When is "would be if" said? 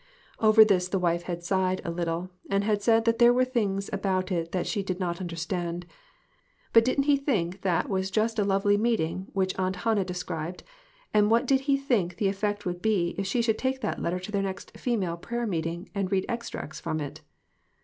12.65-13.27